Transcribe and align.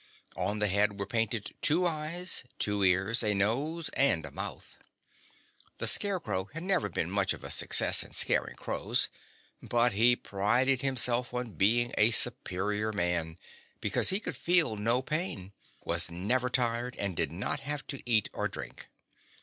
On 0.35 0.57
the 0.57 0.65
head 0.67 0.99
were 0.99 1.05
painted 1.05 1.53
two 1.61 1.85
eyes, 1.85 2.43
two 2.57 2.81
ears, 2.81 3.21
a 3.21 3.35
nose 3.35 3.89
and 3.89 4.25
a 4.25 4.31
mouth. 4.31 4.79
The 5.77 5.85
Scarecrow 5.85 6.45
had 6.53 6.63
never 6.63 6.89
been 6.89 7.11
much 7.11 7.33
of 7.33 7.43
a 7.43 7.51
success 7.51 8.01
in 8.01 8.11
scaring 8.11 8.55
crows, 8.55 9.09
but 9.61 9.91
he 9.93 10.15
prided 10.15 10.81
himself 10.81 11.35
on 11.35 11.51
being 11.53 11.93
a 11.99 12.09
superior 12.09 12.91
man, 12.91 13.37
because 13.79 14.09
he 14.09 14.19
could 14.19 14.35
feel 14.35 14.75
no 14.75 15.03
pain, 15.03 15.53
was 15.83 16.09
never 16.09 16.49
tired 16.49 16.95
and 16.95 17.15
did 17.15 17.31
not 17.31 17.59
have 17.59 17.85
to 17.85 18.01
eat 18.09 18.27
or 18.33 18.47
drink. 18.47 18.87